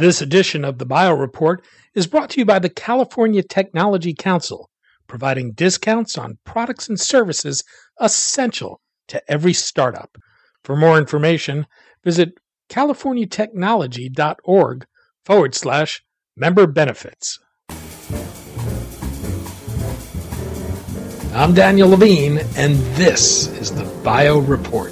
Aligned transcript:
This 0.00 0.22
edition 0.22 0.64
of 0.64 0.78
the 0.78 0.86
Bio 0.86 1.12
Report 1.12 1.62
is 1.94 2.06
brought 2.06 2.30
to 2.30 2.40
you 2.40 2.46
by 2.46 2.58
the 2.58 2.70
California 2.70 3.42
Technology 3.42 4.14
Council, 4.14 4.70
providing 5.06 5.52
discounts 5.52 6.16
on 6.16 6.38
products 6.42 6.88
and 6.88 6.98
services 6.98 7.62
essential 8.00 8.80
to 9.08 9.22
every 9.30 9.52
startup. 9.52 10.16
For 10.64 10.74
more 10.74 10.96
information, 10.96 11.66
visit 12.02 12.30
californiatechnology.org 12.70 14.86
forward 15.26 15.54
slash 15.54 16.02
member 16.34 16.66
benefits. 16.66 17.38
I'm 21.34 21.52
Daniel 21.52 21.90
Levine, 21.90 22.38
and 22.56 22.76
this 22.96 23.48
is 23.48 23.70
the 23.70 23.84
Bio 24.02 24.38
Report. 24.38 24.89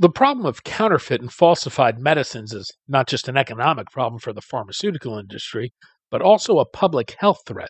The 0.00 0.08
problem 0.08 0.46
of 0.46 0.64
counterfeit 0.64 1.20
and 1.20 1.30
falsified 1.30 1.98
medicines 1.98 2.54
is 2.54 2.72
not 2.88 3.06
just 3.06 3.28
an 3.28 3.36
economic 3.36 3.90
problem 3.90 4.18
for 4.18 4.32
the 4.32 4.40
pharmaceutical 4.40 5.18
industry, 5.18 5.74
but 6.10 6.22
also 6.22 6.58
a 6.58 6.64
public 6.64 7.16
health 7.18 7.42
threat. 7.46 7.68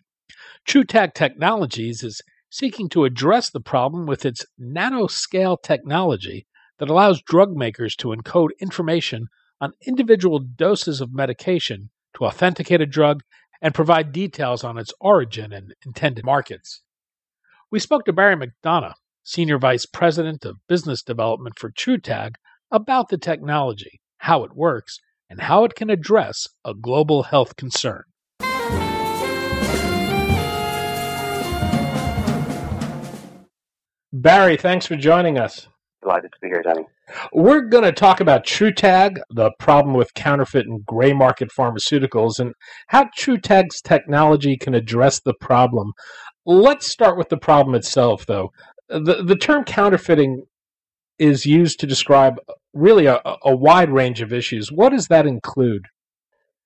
TruTag 0.65 1.13
Technologies 1.13 2.05
is 2.05 2.23
seeking 2.49 2.89
to 2.91 3.05
address 3.05 3.51
the 3.51 3.59
problem 3.59 4.07
with 4.07 4.25
its 4.25 4.47
nanoscale 4.61 5.61
technology 5.61 6.47
that 6.79 6.89
allows 6.89 7.21
drug 7.21 7.57
makers 7.57 7.97
to 7.97 8.15
encode 8.15 8.51
information 8.61 9.27
on 9.61 9.73
individual 9.85 10.39
doses 10.39 11.01
of 11.01 11.13
medication 11.13 11.91
to 12.17 12.27
authenticate 12.27 12.81
a 12.81 12.87
drug 12.87 13.23
and 13.61 13.75
provide 13.75 14.13
details 14.13 14.63
on 14.63 14.79
its 14.79 14.95
origin 15.01 15.53
and 15.53 15.75
intended 15.85 16.25
markets. 16.25 16.83
We 17.73 17.81
spoke 17.81 18.05
to 18.05 18.13
Barry 18.13 18.37
McDonough, 18.37 18.95
Senior 19.23 19.59
Vice 19.59 19.87
President 19.87 20.45
of 20.45 20.57
Business 20.69 21.03
Development 21.03 21.59
for 21.59 21.71
TruTag, 21.71 22.35
about 22.71 23.09
the 23.09 23.19
technology, 23.19 24.01
how 24.19 24.45
it 24.45 24.55
works, 24.55 24.99
and 25.29 25.41
how 25.41 25.65
it 25.65 25.75
can 25.75 25.91
address 25.91 26.47
a 26.65 26.75
global 26.75 27.25
health 27.25 27.57
concern. 27.57 28.03
Barry, 34.13 34.57
thanks 34.57 34.87
for 34.87 34.97
joining 34.97 35.39
us. 35.39 35.69
Delighted 36.03 36.33
to 36.33 36.39
be 36.41 36.49
here, 36.49 36.63
Danny. 36.63 36.87
We're 37.33 37.61
going 37.61 37.85
to 37.85 37.93
talk 37.93 38.21
about 38.21 38.45
TruTag, 38.45 39.19
the 39.31 39.51
problem 39.59 39.95
with 39.95 40.15
counterfeit 40.15 40.67
and 40.67 40.85
gray 40.85 41.13
market 41.13 41.51
pharmaceuticals, 41.57 42.41
and 42.41 42.55
how 42.89 43.05
TruTag's 43.19 43.81
technology 43.81 44.57
can 44.57 44.75
address 44.75 45.21
the 45.21 45.35
problem. 45.41 45.93
Let's 46.47 46.87
start 46.87 47.19
with 47.19 47.29
the 47.29 47.37
problem 47.37 47.75
itself, 47.75 48.27
though 48.27 48.51
the 48.91 49.23
the 49.23 49.37
term 49.37 49.65
counterfeiting 49.65 50.45
is 51.19 51.47
used 51.47 51.79
to 51.81 51.87
describe 51.87 52.41
really 52.73 53.07
a, 53.07 53.21
a 53.43 53.55
wide 53.55 53.91
range 53.91 54.21
of 54.21 54.33
issues. 54.33 54.73
What 54.73 54.91
does 54.91 55.09
that 55.09 55.27
include? 55.27 55.87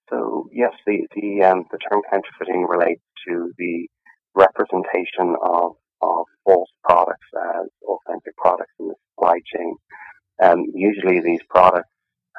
So 0.09 0.49
yes, 0.53 0.73
the 0.87 1.07
the 1.15 1.43
um, 1.43 1.65
the 1.71 1.79
term 1.91 2.01
counterfeiting 2.11 2.67
relates 2.69 3.03
to 3.29 3.53
the 3.59 3.89
representation 4.35 5.37
of 5.43 5.73
of 6.03 6.25
false 6.45 6.69
products 6.83 7.27
as 7.57 7.69
authentic 7.87 8.37
products 8.37 8.73
in 8.79 8.89
the 8.89 8.95
supply 9.15 9.39
chain. 9.55 9.77
Um, 10.43 10.65
usually, 10.75 11.21
these 11.21 11.41
products 11.49 11.89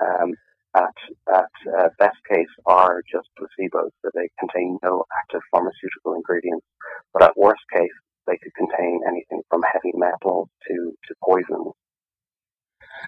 um, 0.01 0.33
at 0.75 0.95
at 1.33 1.51
uh, 1.77 1.89
best 1.99 2.17
case 2.29 2.53
are 2.65 3.01
just 3.11 3.27
placebos, 3.39 3.91
so 4.01 4.09
they 4.13 4.29
contain 4.39 4.77
no 4.83 5.03
active 5.19 5.41
pharmaceutical 5.51 6.13
ingredients. 6.15 6.65
But 7.13 7.23
at 7.23 7.37
worst 7.37 7.63
case, 7.73 7.89
they 8.27 8.37
could 8.41 8.53
contain 8.55 9.01
anything 9.07 9.41
from 9.49 9.61
heavy 9.71 9.91
metals 9.95 10.49
to, 10.67 10.93
to 11.07 11.15
poison. 11.23 11.71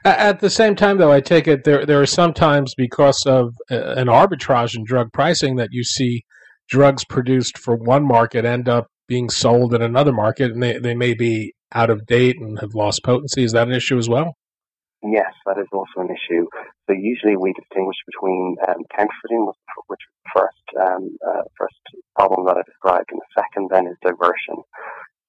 At 0.03 0.39
the 0.39 0.50
same 0.50 0.75
time, 0.75 0.97
though, 0.97 1.11
I 1.11 1.22
take 1.22 1.47
it 1.47 1.63
there 1.63 1.85
there 1.85 2.01
are 2.01 2.05
sometimes 2.05 2.73
because 2.75 3.23
of 3.25 3.56
uh, 3.72 3.94
an 3.95 4.07
arbitrage 4.07 4.75
in 4.75 4.83
drug 4.83 5.11
pricing 5.11 5.56
that 5.56 5.69
you 5.72 5.83
see 5.83 6.23
drugs 6.69 7.03
produced 7.06 7.57
for 7.57 7.75
one 7.75 8.06
market 8.06 8.45
end 8.45 8.67
up 8.69 8.88
being 9.07 9.29
sold 9.29 9.73
in 9.73 9.81
another 9.81 10.11
market, 10.11 10.51
and 10.51 10.61
they, 10.61 10.77
they 10.77 10.94
may 10.94 11.13
be 11.13 11.53
out 11.73 11.89
of 11.89 12.06
date 12.06 12.35
and 12.39 12.59
have 12.59 12.75
lost 12.75 13.01
potency. 13.03 13.44
Is 13.44 13.53
that 13.53 13.67
an 13.67 13.73
issue 13.73 13.97
as 13.97 14.09
well? 14.09 14.35
Yes, 15.03 15.31
that 15.45 15.57
is 15.57 15.67
also 15.72 16.01
an 16.01 16.09
issue. 16.09 16.45
So 16.88 16.94
usually 16.94 17.38
we 17.38 17.53
distinguish 17.53 17.97
between 18.06 18.57
um, 18.67 18.83
counterfeiting, 18.95 19.47
which 19.88 20.00
first 20.35 20.66
um, 20.79 21.17
uh, 21.25 21.44
first 21.57 21.75
problem 22.16 22.45
that 22.47 22.57
I 22.57 22.63
described, 22.63 23.09
and 23.11 23.22
the 23.22 23.41
second 23.41 23.69
then 23.72 23.88
is 23.88 23.97
diversion. 24.01 24.63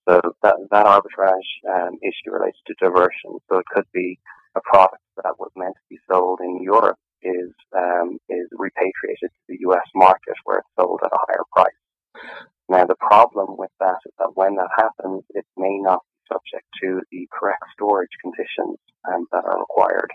So 0.09 0.21
that, 0.43 0.57
that 0.71 0.87
arbitrage 0.87 1.51
um, 1.69 1.99
issue 2.03 2.33
relates 2.33 2.59
to 2.67 2.75
diversion. 2.81 3.39
So 3.49 3.59
it 3.59 3.67
could 3.67 3.85
be 3.93 4.19
a 4.57 4.61
product 4.63 5.03
that 5.23 5.35
was 5.39 5.51
meant 5.55 5.75
to 5.75 5.87
be 5.91 5.99
sold 6.11 6.41
in 6.43 6.63
Europe 6.63 6.97
is 7.23 7.53
um, 7.77 8.17
is 8.29 8.47
repatriated 8.53 9.29
to 9.29 9.43
the 9.49 9.59
U.S. 9.61 9.85
market 9.95 10.35
where 10.45 10.59
it's 10.59 10.69
sold 10.79 11.01
at 11.05 11.13
a 11.13 11.19
higher 11.29 11.45
price. 11.53 12.25
Now 12.69 12.85
the 12.87 12.95
problem 12.97 13.57
with 13.59 13.71
that 13.81 13.99
is 14.07 14.13
that 14.19 14.31
when 14.35 14.55
that 14.57 14.71
happens, 14.77 15.25
it 15.31 15.45
may 15.57 15.79
not 15.79 16.01
be 16.01 16.35
subject 16.35 16.67
to 16.83 17.01
the 17.11 17.29
correct 17.33 17.65
storage 17.75 18.09
conditions 18.23 18.79
um, 19.13 19.27
that 19.33 19.45
are 19.45 19.59
required. 19.59 20.11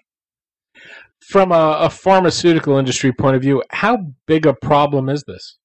From 1.22 1.52
a, 1.52 1.78
a 1.82 1.90
pharmaceutical 1.90 2.78
industry 2.78 3.12
point 3.12 3.36
of 3.36 3.42
view, 3.42 3.64
how 3.70 4.14
big 4.26 4.46
a 4.46 4.54
problem 4.54 5.10
is 5.10 5.24
this? 5.28 5.58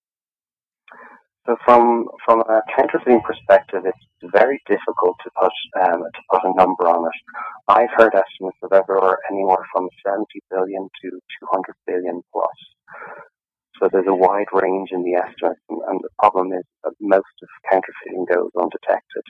So 1.49 1.57
from 1.65 2.05
from 2.27 2.43
a 2.43 2.61
counterfeiting 2.77 3.23
perspective, 3.25 3.81
it's 3.87 4.33
very 4.37 4.61
difficult 4.69 5.17
to 5.25 5.31
put 5.33 5.57
um, 5.81 6.05
to 6.05 6.21
put 6.31 6.45
a 6.45 6.53
number 6.55 6.85
on 6.85 7.09
it. 7.09 7.19
I've 7.69 7.89
heard 7.97 8.13
estimates 8.13 8.59
of 8.63 8.71
anywhere 9.31 9.65
from 9.73 9.89
70 10.05 10.27
billion 10.51 10.91
to 11.01 11.09
200 11.09 11.75
billion 11.87 12.21
plus. 12.35 12.59
So 13.81 13.89
there's 13.91 14.13
a 14.13 14.15
wide 14.15 14.53
range 14.53 14.91
in 14.93 15.05
the 15.05 15.15
estimates, 15.15 15.65
and, 15.71 15.81
and 15.89 16.01
the 16.03 16.13
problem 16.19 16.53
is 16.53 16.65
that 16.85 16.93
most 17.01 17.33
of 17.41 17.49
counterfeiting 17.71 18.27
goes 18.29 18.51
undetected 18.61 19.25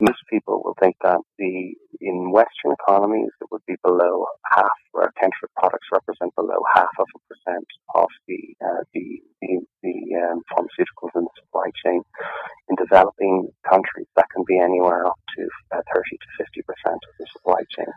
most 0.00 0.22
people 0.30 0.62
will 0.64 0.76
think 0.80 0.96
that 1.02 1.18
the 1.38 1.74
in 2.00 2.30
Western 2.30 2.72
economies 2.80 3.30
it 3.40 3.48
would 3.50 3.62
be 3.66 3.74
below 3.82 4.24
half, 4.52 4.78
where 4.92 5.10
counterfeit 5.20 5.50
products 5.56 5.88
represent 5.92 6.32
below 6.36 6.58
half 6.74 6.90
of 6.98 7.06
a 7.16 7.20
percent 7.28 7.66
of 7.94 8.06
the 8.28 8.38
uh, 8.64 8.82
the 8.94 9.20
the, 9.42 9.58
the 9.82 9.96
um, 10.22 10.42
pharmaceuticals 10.52 11.10
in 11.16 11.22
the 11.22 11.30
supply 11.40 11.70
chain. 11.84 12.00
In 12.68 12.76
developing 12.76 13.48
countries, 13.68 14.06
that 14.16 14.26
can 14.34 14.44
be 14.46 14.58
anywhere 14.58 15.06
up 15.06 15.18
to 15.36 15.48
uh, 15.72 15.80
thirty 15.92 16.16
to 16.16 16.26
fifty 16.38 16.62
percent 16.62 17.00
of 17.08 17.14
the 17.18 17.26
supply 17.32 17.60
chain. 17.76 17.92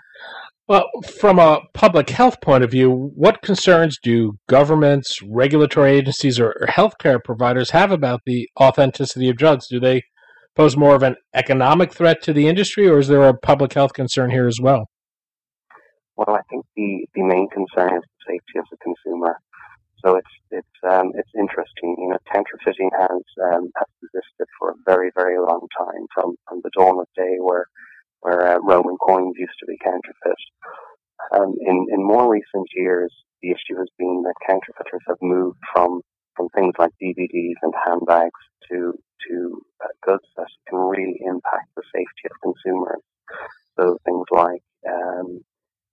Well, 0.68 0.90
from 1.20 1.38
a 1.38 1.62
public 1.74 2.10
health 2.10 2.40
point 2.42 2.64
of 2.64 2.72
view, 2.72 3.12
what 3.16 3.42
concerns 3.42 4.00
do 4.02 4.38
governments, 4.48 5.22
regulatory 5.22 5.92
agencies, 5.92 6.40
or, 6.40 6.56
or 6.62 6.68
healthcare 6.68 7.22
providers 7.24 7.72
have 7.72 7.92
about 7.92 8.22
the 8.26 8.48
authenticity 8.60 9.30
of 9.30 9.38
drugs? 9.38 9.68
Do 9.68 9.80
they 9.80 10.04
pose 10.62 10.78
more 10.78 10.94
of 10.94 11.02
an 11.02 11.16
economic 11.34 11.92
threat 11.92 12.22
to 12.22 12.34
the 12.34 12.48
industry, 12.48 12.88
or 12.88 13.00
is 13.00 13.08
there 13.08 13.28
a 13.28 13.34
public 13.34 13.74
health 13.74 13.94
concern 13.94 14.30
here 14.30 14.48
as 14.48 14.60
well? 14.62 14.86
Well, 16.16 16.36
I 16.36 16.42
think 16.52 16.66
the, 16.76 17.08
the 17.16 17.24
main 17.24 17.48
concern 17.50 17.98
is 17.98 18.04
the 18.06 18.34
safety 18.34 18.60
of 18.60 18.66
the 18.70 18.78
consumer. 18.78 19.38
So 20.06 20.16
it's 20.16 20.36
it's 20.50 20.78
um, 20.84 21.14
it's 21.16 21.30
interesting. 21.38 21.96
You 21.98 22.10
know, 22.10 22.18
counterfeiting 22.32 22.90
has 22.94 23.24
um, 23.50 23.70
has 23.78 23.90
existed 24.06 24.48
for 24.58 24.70
a 24.70 24.80
very 24.86 25.12
very 25.16 25.38
long 25.38 25.66
time, 25.78 26.06
from 26.14 26.36
from 26.48 26.62
the 26.64 26.72
dawn 26.78 27.00
of 27.00 27.08
day, 27.16 27.38
where 27.40 27.66
where 28.22 28.42
uh, 28.48 28.60
Roman 28.62 28.98
coins 28.98 29.36
used 29.38 29.58
to 29.62 29.66
be 29.68 29.78
counterfeit. 29.84 30.42
Um, 31.34 31.54
in 31.62 31.88
in 31.94 32.06
more 32.06 32.32
recent 32.32 32.68
years, 32.76 33.14
the 33.42 33.50
issue 33.50 33.78
has 33.78 33.90
been 33.98 34.24
that 34.26 34.46
counterfeiters 34.50 35.06
have 35.08 35.22
moved 35.22 35.60
from 35.74 36.02
from 36.36 36.50
things 36.50 36.74
like 36.80 36.92
DVDs 37.02 37.62
and 37.62 37.74
handbags 37.86 38.42
to 38.72 38.94
to 39.30 39.62
uh, 39.84 39.88
goods 40.02 40.26
that 40.38 40.48
can 40.68 40.80
really 40.80 41.20
impact 41.26 41.70
the 41.76 41.84
safety 41.94 42.26
of 42.26 42.32
consumers. 42.42 43.02
So 43.80 43.98
things 44.06 44.26
like 44.32 44.64
um, 44.88 45.44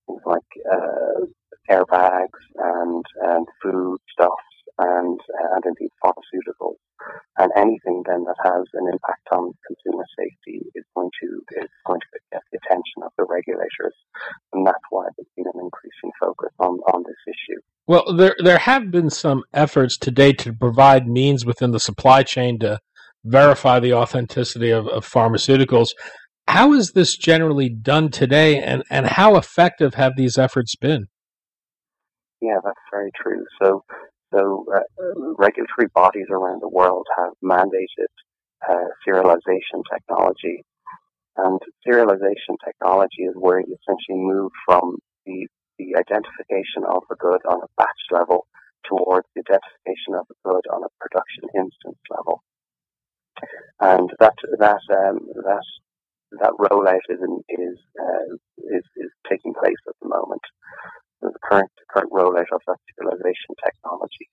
things 0.07 0.23
like 0.25 0.51
uh, 0.71 1.27
airbags 1.71 2.41
and 2.57 3.05
and 3.23 3.47
food 3.63 3.99
stuffs 4.13 4.33
and 4.79 5.21
and 5.55 5.65
indeed 5.65 5.91
pharmaceuticals 6.05 6.77
and 7.39 7.51
anything 7.57 8.03
then 8.07 8.25
that 8.25 8.37
has 8.43 8.65
an 8.75 8.89
impact 8.93 9.27
on 9.33 9.53
consumer 9.67 10.05
safety 10.19 10.67
is 10.75 10.85
going 10.95 11.11
to 11.21 11.43
is 11.63 11.71
going 11.87 12.01
to 12.01 12.07
get 12.33 12.43
the 12.51 12.59
attention 12.65 13.03
of 13.03 13.13
the 13.17 13.25
regulators 13.25 13.95
and 14.53 14.67
that's 14.67 14.79
why 14.91 15.07
there's 15.17 15.29
been 15.37 15.47
an 15.47 15.61
increasing 15.61 16.11
focus 16.21 16.51
on 16.59 16.79
on 16.93 17.05
this 17.07 17.17
issue. 17.27 17.61
Well, 17.87 18.15
there 18.15 18.37
there 18.43 18.59
have 18.59 18.91
been 18.91 19.11
some 19.11 19.45
efforts 19.53 19.97
to 19.99 20.11
date 20.11 20.39
to 20.41 20.53
provide 20.53 21.09
means 21.09 21.47
within 21.47 21.71
the 21.71 21.81
supply 21.81 22.23
chain 22.23 22.59
to 22.61 22.81
verify 23.25 23.81
the 23.81 23.95
authenticity 23.95 24.71
of, 24.71 24.87
of 24.89 25.07
pharmaceuticals. 25.07 25.89
How 26.47 26.73
is 26.73 26.93
this 26.93 27.17
generally 27.17 27.69
done 27.69 28.11
today, 28.11 28.59
and, 28.59 28.83
and 28.91 29.07
how 29.07 29.37
effective 29.37 29.95
have 29.95 30.17
these 30.17 30.39
efforts 30.39 30.75
been? 30.77 31.09
Yeah, 32.41 32.59
that's 32.65 32.79
very 32.91 33.11
true. 33.21 33.45
So, 33.63 33.85
so 34.33 34.65
uh, 34.75 34.81
regulatory 35.37 35.89
bodies 35.95 36.27
around 36.31 36.63
the 36.63 36.69
world 36.69 37.07
have 37.19 37.33
mandated 37.45 38.13
uh, 38.69 38.89
serialization 39.07 39.83
technology, 39.93 40.65
and 41.37 41.61
serialization 41.87 42.57
technology 42.65 43.23
is 43.23 43.35
where 43.37 43.61
you 43.61 43.77
essentially 43.77 44.19
move 44.19 44.51
from 44.67 44.97
the 45.27 45.47
the 45.79 45.95
identification 45.97 46.83
of 46.89 47.05
a 47.11 47.15
good 47.15 47.41
on 47.49 47.63
a 47.63 47.71
batch 47.77 48.03
level 48.11 48.47
towards 48.85 49.27
the 49.35 49.43
identification 49.47 50.15
of 50.15 50.27
a 50.31 50.49
good 50.49 50.65
on 50.75 50.83
a 50.83 50.91
production 50.99 51.45
instance 51.55 51.99
level. 52.11 52.43
And 53.81 54.11
that 54.21 54.35
that 54.59 54.83
um, 54.91 55.21
that 55.45 55.65
that 56.41 56.53
rollout 56.61 57.07
is 57.09 57.21
is, 57.49 57.79
uh, 58.01 58.35
is 58.75 58.85
is 58.97 59.11
taking 59.29 59.55
place 59.55 59.81
at 59.89 59.95
the 60.03 60.09
moment. 60.09 60.43
The 61.23 61.33
current 61.43 61.71
current 61.91 62.13
rollout 62.13 62.53
of 62.53 62.63
that 62.67 62.79
serialization 62.91 63.55
technology. 63.65 64.29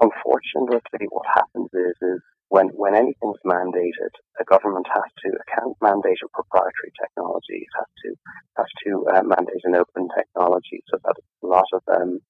Unfortunately, 0.00 1.06
what 1.10 1.26
happens 1.26 1.70
is 1.72 1.96
is 2.02 2.20
when 2.48 2.68
when 2.74 2.94
anything's 2.94 3.40
mandated, 3.46 4.12
a 4.40 4.44
government 4.44 4.86
has 4.92 5.08
to 5.24 5.28
account 5.46 5.76
mandate 5.80 6.18
a 6.24 6.28
proprietary 6.34 6.92
technology. 7.00 7.62
It 7.66 7.74
has 7.76 7.90
to 8.04 8.08
has 8.56 8.70
to 8.84 9.06
uh, 9.14 9.22
mandate 9.22 9.64
an 9.64 9.76
open 9.76 10.08
technology 10.16 10.82
so 10.90 10.98
that 11.04 11.16
a 11.42 11.46
lot 11.46 11.68
of 11.72 11.82
um, 11.88 12.20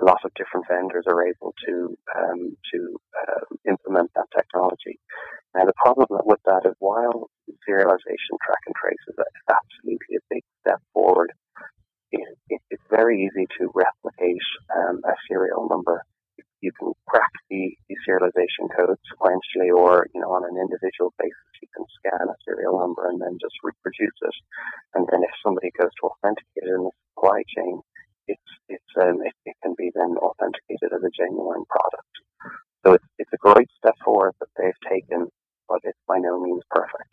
a 0.00 0.04
lot 0.04 0.24
of 0.24 0.32
different 0.34 0.66
vendors 0.68 1.04
are 1.06 1.26
able 1.26 1.54
to 1.66 1.96
um, 2.16 2.56
to 2.72 3.00
uh, 3.18 3.44
implement 3.68 4.10
that 4.14 4.26
technology. 4.36 4.98
Now 5.54 5.64
the 5.64 5.76
problem 5.76 6.06
with 6.24 6.40
that 6.46 6.62
is 6.66 6.74
while 6.78 7.30
serialization 7.68 8.34
track 8.44 8.62
and 8.66 8.74
trace 8.76 9.04
is 9.08 9.16
absolutely 9.50 10.16
a 10.16 10.28
big 10.30 10.44
step 10.60 10.80
forward, 10.92 11.32
it, 12.12 12.26
it, 12.48 12.60
it's 12.70 12.82
very 12.90 13.24
easy 13.24 13.46
to 13.58 13.72
replicate 13.74 14.46
um, 14.74 15.00
a 15.04 15.14
serial 15.28 15.68
number 15.68 16.04
you 16.60 16.72
can 16.78 16.92
crack 17.06 17.30
the, 17.50 17.70
the 17.88 17.96
serialization 18.02 18.66
code 18.74 18.98
sequentially 19.06 19.70
or, 19.70 20.06
you 20.14 20.20
know, 20.20 20.34
on 20.34 20.42
an 20.44 20.58
individual 20.58 21.14
basis, 21.18 21.62
you 21.62 21.68
can 21.74 21.86
scan 21.98 22.26
a 22.26 22.36
serial 22.44 22.78
number 22.78 23.08
and 23.08 23.20
then 23.20 23.38
just 23.40 23.54
reproduce 23.62 24.18
it. 24.22 24.36
And 24.94 25.06
then 25.10 25.22
if 25.22 25.30
somebody 25.42 25.70
goes 25.78 25.90
to 26.00 26.10
authenticate 26.10 26.66
it 26.66 26.74
in 26.74 26.82
the 26.82 26.94
supply 27.14 27.42
chain, 27.54 27.80
it's, 28.28 28.50
it's, 28.68 28.92
um, 29.00 29.18
it, 29.24 29.34
it 29.44 29.56
can 29.62 29.74
be 29.76 29.90
then 29.94 30.16
authenticated 30.18 30.92
as 30.94 31.02
a 31.02 31.10
genuine 31.16 31.64
product. 31.68 32.12
So 32.84 32.92
it's, 32.92 33.04
it's 33.18 33.32
a 33.32 33.36
great 33.38 33.68
step 33.76 33.94
forward 34.04 34.34
that 34.40 34.48
they've 34.56 34.90
taken, 34.90 35.26
but 35.68 35.80
it's 35.82 35.98
by 36.06 36.18
no 36.18 36.40
means 36.40 36.62
perfect. 36.70 37.10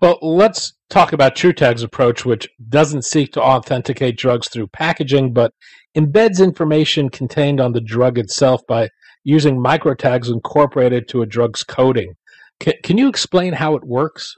Well, 0.00 0.18
let's 0.22 0.72
talk 0.88 1.12
about 1.12 1.36
TruTag's 1.36 1.82
approach, 1.82 2.24
which 2.24 2.48
doesn't 2.68 3.04
seek 3.04 3.32
to 3.32 3.42
authenticate 3.42 4.16
drugs 4.16 4.48
through 4.48 4.68
packaging, 4.68 5.32
but 5.34 5.52
embeds 5.96 6.42
information 6.42 7.10
contained 7.10 7.60
on 7.60 7.72
the 7.72 7.80
drug 7.80 8.18
itself 8.18 8.62
by 8.66 8.88
using 9.24 9.62
microtags 9.62 10.32
incorporated 10.32 11.06
to 11.08 11.22
a 11.22 11.26
drug's 11.26 11.62
coding. 11.62 12.14
Can, 12.60 12.74
can 12.82 12.96
you 12.96 13.08
explain 13.08 13.52
how 13.52 13.76
it 13.76 13.84
works? 13.84 14.34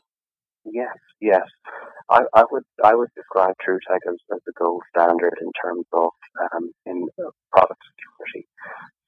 Yes, 0.64 0.96
yes. 1.20 1.42
I, 2.10 2.22
I 2.34 2.44
would 2.50 2.64
I 2.82 2.94
would 2.94 3.10
describe 3.14 3.54
TruTag 3.64 4.02
as, 4.08 4.16
as 4.34 4.40
the 4.44 4.52
gold 4.58 4.82
standard 4.90 5.38
in 5.40 5.50
terms 5.62 5.86
of 5.92 6.10
um, 6.52 6.72
in 6.84 7.08
product 7.52 7.80
security. 7.94 8.48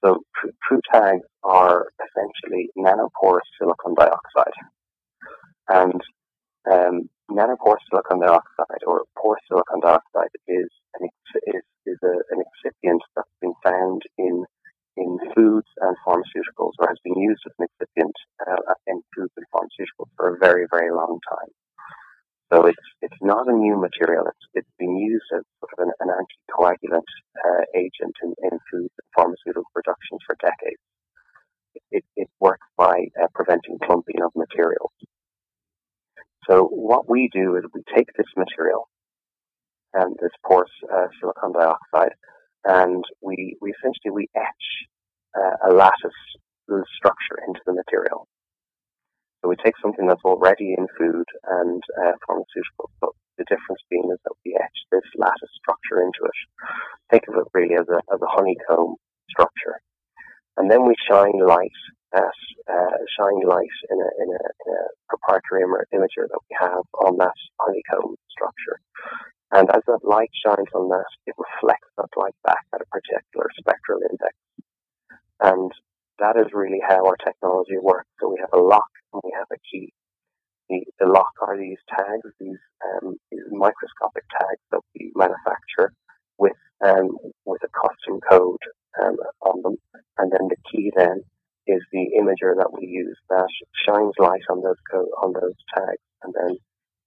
So 0.04 0.22
TruTags 0.70 1.26
are 1.42 1.86
essentially 1.98 2.70
nanoporous 2.78 3.46
silicon 3.58 3.94
dioxide. 3.94 4.58
And 5.68 6.00
um, 6.70 7.08
nanopore 7.30 7.76
silicon 7.90 8.20
dioxide 8.20 8.82
or 8.86 9.02
porous 9.18 9.42
silicon 9.48 9.80
dioxide 9.80 10.34
is 10.46 10.68
an, 11.00 11.08
is, 11.46 11.62
is 11.86 11.98
a, 12.04 12.14
an 12.30 12.42
excipient 12.42 13.00
that's 13.16 13.28
been 13.40 13.54
found 13.64 14.02
in 14.18 14.44
in 14.96 15.18
foods 15.34 15.66
and 15.80 15.96
pharmaceuticals 16.06 16.72
or 16.78 16.86
has 16.88 16.98
been 17.02 17.16
used 17.16 17.42
as 17.46 17.52
an 17.58 17.66
excipient 17.66 18.12
uh, 18.46 18.74
in 18.86 19.02
foods 19.16 19.32
and 19.36 19.46
pharmaceuticals 19.54 20.10
for 20.16 20.34
a 20.34 20.38
very, 20.38 20.66
very 20.70 20.90
long 20.90 21.18
time. 21.30 21.48
So 22.52 22.66
it's 22.66 22.86
it's 23.00 23.22
not 23.22 23.48
a 23.48 23.52
new 23.52 23.80
material. 23.80 24.24
It's 24.26 24.46
it's 24.54 24.76
been 24.78 24.96
used 24.96 25.24
as 25.34 25.42
sort 25.60 25.72
of 25.78 25.88
an, 25.88 25.92
an 26.00 26.08
anticoagulant 26.08 27.08
uh, 27.44 27.62
agent 27.74 28.14
in, 28.22 28.34
in 28.42 28.58
food 28.70 28.90
and 28.92 29.08
pharmaceutical 29.16 29.64
production 29.74 30.18
for 30.26 30.36
decades. 30.40 30.82
It, 31.90 32.04
it, 32.16 32.28
works 32.38 32.66
by 32.76 33.06
uh, 33.20 33.28
preventing 33.34 33.78
clumping 33.82 34.20
of 34.22 34.30
materials. 34.36 34.92
So 36.46 36.64
what 36.64 37.08
we 37.08 37.30
do 37.32 37.56
is 37.56 37.64
we 37.72 37.82
take 37.96 38.08
this 38.18 38.26
material 38.36 38.88
and 39.94 40.14
this 40.20 40.32
porous 40.46 40.70
uh, 40.92 41.06
silicon 41.18 41.52
dioxide, 41.52 42.12
and 42.64 43.02
we, 43.22 43.56
we 43.62 43.72
essentially 43.72 44.12
we 44.12 44.28
etch 44.36 44.66
uh, 45.34 45.70
a 45.70 45.72
lattice 45.72 46.18
structure 46.98 47.38
into 47.46 47.60
the 47.64 47.72
material. 47.72 48.26
So 49.42 49.48
we 49.48 49.56
take 49.58 49.74
something 49.82 50.06
that's 50.06 50.22
already 50.24 50.74
in 50.78 50.86
food 50.96 51.26
and 51.50 51.82
uh, 51.98 52.14
pharmaceuticals, 52.30 52.94
but 53.00 53.10
the 53.38 53.44
difference 53.50 53.82
being 53.90 54.06
is 54.12 54.18
that 54.22 54.38
we 54.44 54.54
etch 54.54 54.78
this 54.92 55.02
lattice 55.18 55.50
structure 55.58 55.98
into 55.98 56.22
it. 56.22 56.38
Think 57.10 57.26
of 57.26 57.34
it 57.42 57.50
really 57.52 57.74
as 57.74 57.88
a, 57.90 57.98
as 58.14 58.22
a 58.22 58.30
honeycomb 58.30 58.94
structure. 59.28 59.82
And 60.56 60.70
then 60.70 60.86
we 60.86 60.94
shine 61.10 61.42
light 61.42 61.74
at 62.14 62.38
uh, 62.70 62.96
shine 63.18 63.42
light 63.42 63.76
in 63.90 63.98
a, 63.98 64.10
in 64.22 64.28
a, 64.30 64.42
in 64.62 64.72
a 64.78 64.84
proprietary 65.08 65.62
Im- 65.66 65.98
imager 65.98 66.28
that 66.28 66.42
we 66.46 66.56
have 66.60 66.84
on 67.02 67.16
that 67.18 67.34
honeycomb 67.58 68.14
structure. 68.30 68.78
And 69.50 69.68
as 69.74 69.82
that 69.86 70.04
light 70.04 70.30
shines 70.44 70.70
on 70.74 70.88
that, 70.88 71.10
it 71.26 71.34
reflects 71.34 71.88
that 71.96 72.14
light 72.16 72.36
back 72.44 72.62
at 72.74 72.80
a 72.80 72.86
particular 72.86 73.48
spectral 73.58 74.00
index. 74.06 74.36
And 75.40 75.72
that 76.18 76.36
is 76.36 76.52
really 76.52 76.80
how 76.86 77.06
our 77.06 77.16
technology 77.16 77.78
works. 77.80 78.08
So 78.20 78.28
we 78.28 78.40
have 78.40 78.52
a 78.52 78.62
lock 78.62 78.88
and 79.12 79.22
we 79.24 79.32
have 79.36 79.48
a 79.52 79.60
key. 79.70 79.92
The, 80.68 80.84
the 81.00 81.06
lock 81.06 81.32
are 81.46 81.58
these 81.58 81.78
tags, 81.88 82.28
these, 82.40 82.62
um, 82.84 83.16
these 83.30 83.44
microscopic 83.50 84.24
tags 84.40 84.62
that 84.70 84.80
we 84.94 85.12
manufacture 85.14 85.92
with 86.38 86.56
um, 86.84 87.16
with 87.44 87.62
a 87.62 87.68
custom 87.68 88.20
code 88.28 88.62
um, 89.02 89.16
on 89.42 89.62
them. 89.62 89.76
And 90.18 90.32
then 90.32 90.48
the 90.48 90.56
key 90.70 90.90
then 90.96 91.22
is 91.66 91.82
the 91.92 92.10
imager 92.18 92.56
that 92.56 92.70
we 92.72 92.86
use 92.86 93.16
that 93.30 93.48
shines 93.86 94.12
light 94.18 94.42
on 94.50 94.62
those 94.62 94.80
co- 94.90 95.12
on 95.22 95.32
those 95.32 95.54
tags 95.74 96.02
and 96.22 96.34
then 96.34 96.56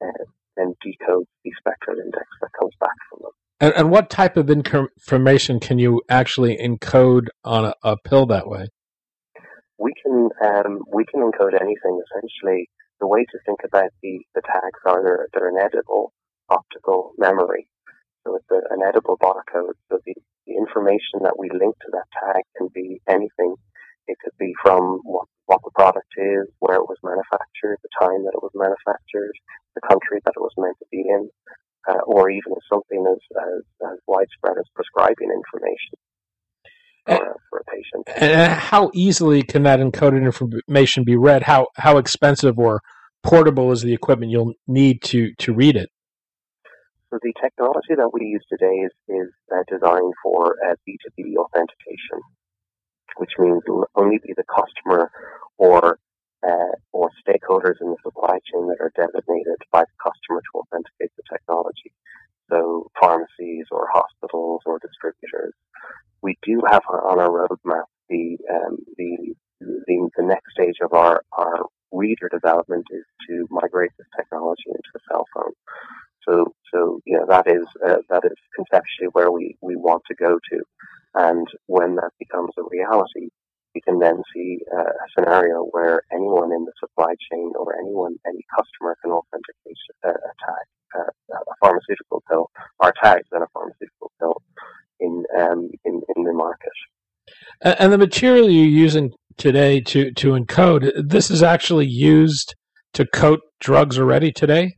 uh, 0.01 0.23
then 0.55 0.73
decodes 0.85 1.27
the 1.43 1.51
spectral 1.59 1.97
index 1.97 2.25
that 2.41 2.49
comes 2.59 2.73
back 2.79 2.95
from 3.09 3.19
them. 3.23 3.31
And, 3.59 3.73
and 3.75 3.91
what 3.91 4.09
type 4.09 4.37
of 4.37 4.49
information 4.49 5.59
can 5.59 5.79
you 5.79 6.01
actually 6.09 6.57
encode 6.57 7.27
on 7.43 7.65
a, 7.65 7.73
a 7.83 7.97
pill 7.97 8.25
that 8.27 8.47
way? 8.47 8.67
Um, 10.45 10.85
we 10.93 11.05
can 11.05 11.21
encode 11.21 11.59
anything. 11.59 12.01
Essentially, 12.05 12.69
the 12.99 13.07
way 13.07 13.25
to 13.25 13.37
think 13.45 13.59
about 13.65 13.89
the, 14.01 14.21
the 14.35 14.41
tags 14.45 14.79
are 14.85 15.01
they're, 15.03 15.27
they're 15.33 15.49
an 15.49 15.57
edible 15.57 16.13
optical 16.49 17.13
memory. 17.17 17.67
So 18.23 18.35
it's 18.35 18.51
a, 18.51 18.61
an 18.73 18.81
edible 18.87 19.17
barcode. 19.17 19.77
So 19.89 19.97
the, 20.05 20.13
the 20.45 20.53
information 20.53 21.25
that 21.25 21.37
we 21.37 21.49
link 21.49 21.75
to 21.81 21.89
that 21.93 22.09
tag 22.13 22.43
can 22.57 22.69
be 22.73 23.01
anything 23.09 23.55
it 24.07 24.17
could 24.21 24.37
be 24.37 24.53
from 24.61 25.01
what, 25.03 25.25
what 25.45 25.61
the 25.65 25.73
product 25.73 26.13
is, 26.17 26.45
where 26.59 26.77
it 26.77 26.85
was 26.85 27.01
manufactured, 27.01 27.81
the 27.81 27.89
time 27.97 28.21
that 28.25 28.37
it 28.37 28.43
was 28.45 28.53
manufactured, 28.53 29.33
the 29.73 29.81
country 29.81 30.21
that 30.23 30.37
it 30.37 30.45
was 30.45 30.53
meant 30.57 30.77
to 30.77 30.85
be 30.91 31.01
in, 31.01 31.29
uh, 31.89 32.05
or 32.05 32.29
even 32.29 32.53
something 32.69 33.01
as, 33.09 33.21
as, 33.33 33.61
as, 33.81 33.97
widespread 34.05 34.57
as 34.57 34.69
prescribing 34.77 35.33
information 35.33 35.97
for, 37.05 37.37
for, 37.49 37.59
a 37.59 37.63
patient. 37.65 38.09
And 38.15 38.51
how 38.51 38.91
easily 38.93 39.43
can 39.43 39.63
that 39.63 39.79
encoded 39.79 40.23
information 40.23 41.03
be 41.03 41.15
read? 41.15 41.43
How 41.43 41.67
how 41.75 41.97
expensive 41.97 42.57
or 42.59 42.81
portable 43.23 43.71
is 43.71 43.81
the 43.81 43.93
equipment 43.93 44.31
you'll 44.31 44.53
need 44.67 45.01
to, 45.03 45.33
to 45.39 45.53
read 45.53 45.75
it? 45.75 45.89
So 47.09 47.19
the 47.21 47.33
technology 47.41 47.95
that 47.95 48.09
we 48.13 48.25
use 48.25 48.43
today 48.49 48.85
is, 48.85 48.91
is 49.07 49.29
uh, 49.51 49.63
designed 49.67 50.13
for 50.23 50.55
uh, 50.67 50.75
B2B 50.87 51.35
authentication 51.37 52.21
which 53.17 53.31
means 53.39 53.63
only 53.95 54.19
be 54.19 54.33
the 54.35 54.43
customer 54.43 55.11
or 55.57 55.99
uh, 56.45 56.75
or 56.91 57.09
stakeholders 57.25 57.81
in 57.81 57.89
the 57.89 57.97
supply 58.03 58.37
chain 58.45 58.67
that 58.67 58.77
are 58.79 58.91
designated 58.95 59.57
by 59.71 59.81
the 59.81 59.97
customer 59.97 60.41
to 60.41 60.59
authenticate 60.59 61.11
the 61.17 61.23
technology. 61.31 61.91
So 62.49 62.91
pharmacies 63.01 63.65
or 63.71 63.87
hospitals 63.91 64.61
or 64.65 64.77
distributors. 64.77 65.53
We 66.21 66.37
do 66.43 66.61
have 66.69 66.81
on 66.89 67.19
our 67.19 67.47
roadmap 67.47 67.85
the 68.09 68.37
um, 68.51 68.77
the, 68.97 69.35
the 69.59 70.09
the 70.17 70.23
next 70.23 70.51
stage 70.53 70.77
of 70.81 70.93
our 70.93 71.21
our 71.31 71.65
reader 71.91 72.29
development 72.29 72.85
is 72.91 73.05
to 73.27 73.47
migrate 73.49 73.91
this 73.97 74.07
technology 74.15 74.67
into 74.67 74.89
a 74.95 74.99
cell 75.09 75.25
phone. 75.33 75.53
So 76.27 76.53
so 76.73 76.99
you 77.05 77.17
know 77.17 77.25
that 77.27 77.47
is 77.47 77.65
uh, 77.85 77.97
that 78.09 78.25
is 78.25 78.37
conceptually 78.55 79.09
where 79.13 79.31
we 79.31 79.57
we 79.61 79.75
want 79.75 80.03
to 80.07 80.15
go 80.15 80.39
to. 80.51 80.59
And 81.15 81.47
when 81.67 81.95
that 81.95 82.11
becomes 82.19 82.51
a 82.57 82.63
reality, 82.69 83.29
you 83.73 83.81
can 83.81 83.99
then 83.99 84.21
see 84.33 84.59
uh, 84.75 84.81
a 84.81 85.07
scenario 85.15 85.63
where 85.63 86.01
anyone 86.11 86.51
in 86.51 86.65
the 86.65 86.73
supply 86.79 87.13
chain 87.31 87.53
or 87.57 87.77
anyone, 87.79 88.15
any 88.27 88.43
customer 88.51 88.97
can 89.01 89.11
authenticate 89.11 89.79
a, 90.03 90.09
a 90.09 90.31
tag, 90.43 90.65
uh, 90.97 91.35
a 91.35 91.55
pharmaceutical 91.61 92.21
pill, 92.29 92.49
or 92.79 92.93
tags 93.01 93.27
in 93.33 93.41
a 93.41 93.47
pharmaceutical 93.53 94.11
pill 94.19 94.41
in, 94.99 95.23
um, 95.37 95.69
in, 95.83 96.01
in 96.15 96.23
the 96.23 96.33
market. 96.33 96.71
And 97.61 97.91
the 97.91 97.97
material 97.97 98.49
you're 98.49 98.65
using 98.65 99.13
today 99.37 99.81
to, 99.81 100.11
to 100.11 100.33
encode, 100.33 100.91
this 101.09 101.29
is 101.31 101.43
actually 101.43 101.87
used 101.87 102.55
to 102.95 103.05
coat 103.05 103.41
drugs 103.59 103.99
already 103.99 104.31
today? 104.31 104.77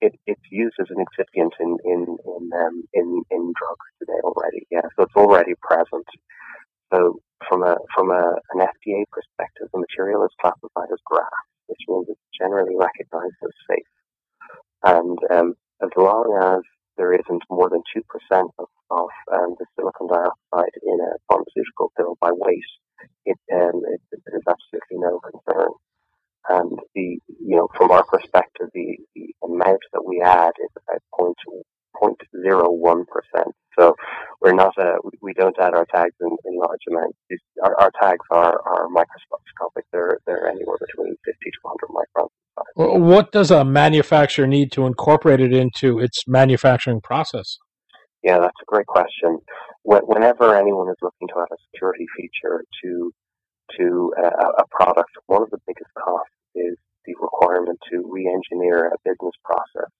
It, 0.00 0.18
it's 0.26 0.42
used 0.50 0.76
as 0.80 0.88
an 0.90 0.96
excipient 0.96 1.52
in 1.60 1.76
in 1.84 2.16
in, 2.24 2.50
um, 2.58 2.82
in 2.94 3.22
in 3.30 3.52
drugs 3.56 3.86
today 3.98 4.18
already. 4.24 4.66
Yeah, 4.70 4.82
so 4.96 5.04
it's 5.04 5.16
already 5.16 5.52
present. 5.60 6.06
So 6.92 7.20
from 7.48 7.62
a 7.62 7.76
from 7.94 8.10
a, 8.10 8.34
an 8.52 8.66
FDA 8.66 9.04
perspective, 9.12 9.68
the 9.72 9.80
material 9.80 10.24
is 10.24 10.30
classified 10.40 10.88
as 10.92 10.98
GRAS, 11.04 11.28
which 11.66 11.80
means 11.86 12.06
it's 12.08 12.20
generally 12.38 12.74
recognized 12.76 13.36
as 13.44 13.50
safe. 13.68 13.90
And 14.82 15.18
um, 15.30 15.54
as 15.82 15.90
long 15.96 16.38
as 16.42 16.62
there 17.00 17.14
isn't 17.14 17.42
more 17.48 17.70
than 17.70 17.82
two 17.94 18.02
percent 18.12 18.52
of, 18.58 18.68
of 18.90 19.08
um, 19.32 19.56
the 19.58 19.64
silicon 19.74 20.06
dioxide 20.06 20.76
in 20.84 21.00
a 21.00 21.16
pharmaceutical 21.32 21.90
pill 21.96 22.18
by 22.20 22.28
weight, 22.30 22.60
it, 23.24 23.38
um, 23.54 23.80
it, 23.88 24.00
absolutely 24.46 24.98
no 25.00 25.18
concern. 25.20 25.72
And 26.50 26.78
the 26.94 27.18
you 27.40 27.56
know 27.56 27.68
from 27.74 27.90
our 27.90 28.04
perspective, 28.04 28.68
the, 28.74 28.98
the 29.14 29.32
amount 29.42 29.80
that 29.94 30.04
we 30.04 30.20
add 30.20 30.52
is 30.62 30.70
about 30.76 31.00
0.01%. 31.18 33.06
So 33.78 33.94
we're 34.42 34.52
not 34.52 34.76
a, 34.76 34.96
we 35.22 35.32
don't 35.32 35.58
add 35.58 35.74
our 35.74 35.86
tags 35.86 36.14
in, 36.20 36.36
in 36.44 36.58
large 36.58 36.80
amounts. 36.88 37.16
Our, 37.62 37.80
our, 37.80 37.90
tags 38.00 38.26
are, 38.30 38.60
are 38.60 38.88
microscopic. 38.88 39.84
They're 39.92 40.18
they're 40.26 40.48
anywhere 40.48 40.76
between 40.80 41.16
fifty 41.24 41.50
to 41.50 41.58
hundred 41.64 41.88
microns. 41.96 42.39
What 42.74 43.32
does 43.32 43.50
a 43.50 43.64
manufacturer 43.64 44.46
need 44.46 44.72
to 44.72 44.86
incorporate 44.86 45.40
it 45.40 45.52
into 45.52 45.98
its 45.98 46.24
manufacturing 46.26 47.00
process? 47.00 47.58
Yeah, 48.22 48.38
that's 48.38 48.60
a 48.60 48.66
great 48.66 48.86
question. 48.86 49.38
Whenever 49.82 50.54
anyone 50.56 50.88
is 50.88 50.96
looking 51.02 51.28
to 51.28 51.34
add 51.40 51.52
a 51.52 51.56
security 51.72 52.06
feature 52.16 52.64
to 52.82 53.12
to 53.78 54.12
a, 54.18 54.62
a 54.62 54.64
product, 54.70 55.10
one 55.26 55.42
of 55.42 55.50
the 55.50 55.58
biggest 55.66 55.90
costs 55.94 56.34
is 56.54 56.76
the 57.06 57.14
requirement 57.20 57.78
to 57.90 58.02
re-engineer 58.04 58.88
a 58.88 58.98
business 59.04 59.34
process 59.44 59.90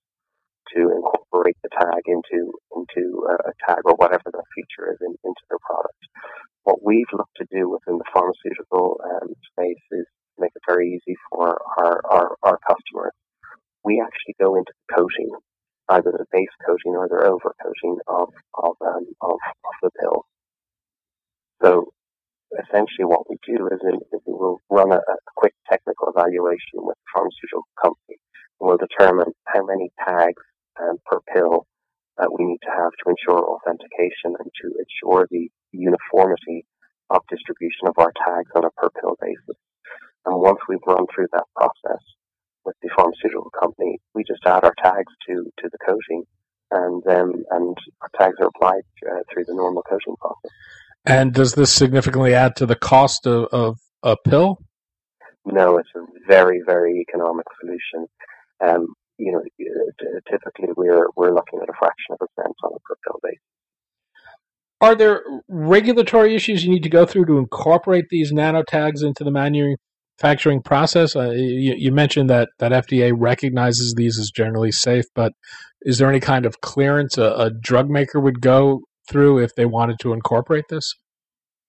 to 0.75 0.91
incorporate 0.91 1.57
the 1.63 1.71
tag 1.71 2.03
into 2.07 2.53
into 2.77 3.27
a, 3.31 3.53
tag 3.67 3.83
or 3.85 3.95
whatever 3.97 4.31
the 4.31 4.43
feature 4.55 4.93
is 4.93 4.99
in, 5.01 5.15
into 5.25 5.43
their 5.49 5.59
product. 5.65 5.99
What 6.65 6.85
we've 6.85 7.11
looked 7.13 7.37
to 7.39 7.47
do 7.51 7.69
within 7.69 7.99
the 7.99 8.11
pharmaceutical 8.13 9.01
um, 9.03 9.33
space 9.53 9.85
is 9.93 10.07
make 10.41 10.53
it 10.55 10.63
very 10.67 10.89
easy 10.95 11.17
for 11.31 11.61
our, 11.79 12.01
our, 12.11 12.37
our 12.43 12.59
customers. 12.67 13.13
We 13.85 14.01
actually 14.01 14.35
go 14.41 14.57
into 14.57 14.73
the 14.73 14.95
coating, 14.95 15.31
either 15.89 16.13
the 16.13 16.27
base 16.33 16.55
coating 16.67 16.97
or 16.97 17.09
the 17.09 17.25
over 17.25 17.55
coating 17.63 17.99
of 18.07 18.29
of, 18.55 18.77
um, 18.85 19.07
of, 19.23 19.39
of 19.65 19.75
the 19.83 19.91
pill. 20.01 20.25
So 21.63 21.93
essentially 22.59 23.07
what 23.07 23.29
we 23.31 23.37
do 23.47 23.69
is, 23.69 23.81
is 23.81 24.21
we 24.27 24.35
will 24.35 24.61
run 24.71 24.93
a, 24.93 24.97
a, 24.97 25.17
quick 25.37 25.55
technical 25.71 26.09
evaluation 26.09 26.83
with 26.83 26.97
the 26.97 27.11
pharmaceutical 27.15 27.67
company 27.81 28.19
and 28.59 28.69
we'll 28.69 28.81
determine 28.81 29.33
how 29.47 29.65
many 29.65 29.91
tags 30.07 30.43
um, 30.81 30.99
per 31.07 31.21
pill 31.33 31.67
that 32.19 32.33
we 32.33 32.45
need 32.45 32.61
to 32.63 32.71
have 32.71 32.93
to 33.01 33.11
ensure 33.11 33.41
authentication 33.41 34.35
and 34.39 34.51
to 34.61 34.67
ensure 34.77 35.27
the 35.31 35.49
uniformity 35.73 36.67
of 37.09 37.23
distribution 37.31 37.89
of 37.89 37.95
our 37.99 38.13
tags 38.27 38.51
on 38.55 38.65
a 38.65 38.71
per 38.77 38.91
pill 39.01 39.17
basis. 39.21 39.57
And 40.27 40.41
once 40.41 40.59
we've 40.69 40.79
run 40.87 41.07
through 41.15 41.29
that 41.33 41.45
process 41.57 42.03
with 42.65 42.77
the 42.83 42.91
pharmaceutical 42.97 43.51
company, 43.59 43.99
we 44.15 44.25
just 44.25 44.45
add 44.47 44.65
our 44.65 44.75
tags 44.83 45.13
to, 45.29 45.51
to 45.59 45.69
the 45.71 45.79
coating 45.87 46.25
and 46.71 47.07
um, 47.09 47.45
and 47.51 47.77
our 48.01 48.11
tags 48.19 48.37
are 48.41 48.49
applied 48.49 48.83
uh, 49.11 49.23
through 49.33 49.45
the 49.45 49.55
normal 49.55 49.83
coating 49.83 50.15
process. 50.21 50.51
And 51.05 51.33
does 51.33 51.55
this 51.55 51.73
significantly 51.73 52.35
add 52.35 52.57
to 52.57 52.67
the 52.67 52.77
cost 52.77 53.27
of, 53.27 53.49
of 53.53 53.79
a 54.03 54.17
pill? 54.17 54.59
No, 55.45 55.79
it's 55.79 55.89
a 55.97 56.01
very, 56.29 56.61
very 56.65 57.01
economic 57.09 57.47
solution. 57.61 58.07
Um, 58.61 58.95
you 59.17 59.33
know, 59.33 59.43
typically 60.31 60.69
we're 60.77 61.07
we're 61.17 61.35
looking 61.35 61.61
at 61.63 61.69
a 61.69 61.73
fraction 61.79 62.13
of 62.13 62.19
a 62.23 62.43
cent 62.43 62.55
on 62.63 62.73
a 62.75 62.81
per 62.81 62.95
pill 63.05 63.21
basis. 63.23 63.39
Are 64.83 64.95
there 64.95 65.23
regulatory 65.49 66.35
issues 66.35 66.65
you 66.65 66.71
need 66.71 66.83
to 66.85 66.89
go 66.89 67.05
through 67.05 67.27
to 67.27 67.39
incorporate 67.39 68.09
these 68.09 68.33
nano 68.33 68.63
tags 68.63 69.03
into 69.03 69.25
the 69.25 69.31
manufacturing 70.21 70.63
process? 70.63 71.17
Uh, 71.17 71.31
you, 71.31 71.75
you, 71.77 71.93
mentioned 71.93 72.31
that, 72.31 72.51
that 72.59 72.73
FDA 72.73 73.13
recognizes 73.15 73.95
these 73.95 74.19
as 74.19 74.31
generally 74.31 74.73
safe, 74.73 75.07
but 75.15 75.33
is 75.83 75.99
there 75.99 76.09
any 76.09 76.21
kind 76.21 76.47
of 76.47 76.61
clearance 76.61 77.19
a, 77.19 77.33
a 77.33 77.51
drug 77.51 77.89
maker 77.89 78.21
would 78.21 78.41
go 78.41 78.81
through 79.09 79.39
if 79.39 79.55
they 79.55 79.67
wanted 79.67 79.99
to 80.01 80.13
incorporate 80.13 80.65
this? 80.69 80.95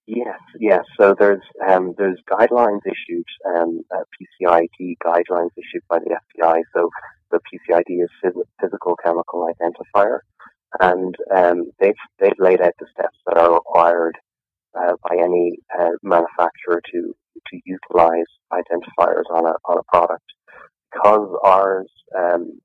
Yes, 0.08 0.39
yes. 0.60 0.84
So 1.00 1.15
there's 1.17 1.41
um, 1.65 1.93
there's 1.98 2.20
guidelines 2.29 2.81
issued, 2.86 3.24
um, 3.55 3.81
uh, 3.96 4.03
PCID 4.43 4.98
guidelines 5.05 5.51
issued 5.55 5.84
by 5.88 6.00
the 6.00 6.17
FBI. 6.39 6.62
So 6.75 6.89
the 7.31 7.39
PCID 7.39 8.03
is 8.03 8.34
physical 8.60 8.98
chemical 9.01 9.48
identifier, 9.48 10.20
and 10.81 11.15
um, 11.34 11.72
they've 11.79 11.93
they've 12.20 12.39
laid 12.39 12.62
out 12.62 12.74
the 12.79 12.88
steps 12.91 13.15
that 13.27 13.38
are 13.38 13.53
required 13.53 14.17
uh, 14.77 14.93
by 15.08 15.15
any 15.17 15.60
uh, 15.79 15.91
manufacturer 16.03 16.81
to 16.91 17.15
to 17.33 17.59
utilize 17.65 18.29
identifiers 18.51 19.27
on 19.31 19.45
a 19.45 19.55
on 19.65 19.77
a 19.77 19.83
product. 19.91 20.25
Because 20.91 21.29
ours 21.43 21.89
um, 22.17 22.59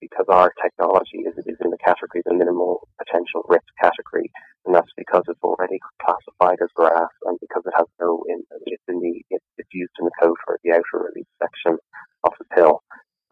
because 0.00 0.26
our 0.28 0.52
technology 0.62 1.28
is, 1.28 1.36
is 1.44 1.58
in 1.60 1.70
the 1.70 1.78
category, 1.84 2.22
the 2.24 2.34
minimal 2.34 2.88
potential 2.98 3.44
risk 3.48 3.68
category, 3.80 4.30
and 4.64 4.74
that's 4.74 4.90
because 4.96 5.22
it's 5.28 5.42
already 5.42 5.78
classified 6.00 6.58
as 6.62 6.70
GRAS 6.74 7.12
and 7.24 7.38
because 7.40 7.62
it 7.66 7.74
has 7.76 7.86
no, 8.00 8.24
in, 8.28 8.42
it's 8.66 8.82
in 8.88 9.00
the, 9.00 9.22
it's 9.30 9.72
used 9.72 9.92
in 9.98 10.06
the 10.06 10.16
code 10.20 10.36
the 10.64 10.72
outer 10.72 11.10
release 11.12 11.28
section 11.40 11.78
of 12.24 12.32
the 12.38 12.44
pill. 12.54 12.82